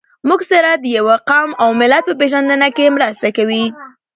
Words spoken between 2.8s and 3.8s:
مرسته کوي.